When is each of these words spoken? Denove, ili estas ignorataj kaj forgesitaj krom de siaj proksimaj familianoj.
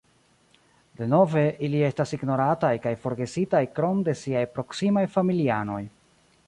Denove, 1.01 1.43
ili 1.67 1.83
estas 1.89 2.13
ignorataj 2.17 2.73
kaj 2.87 2.95
forgesitaj 3.05 3.63
krom 3.77 4.03
de 4.09 4.19
siaj 4.25 4.45
proksimaj 4.57 5.07
familianoj. 5.19 5.81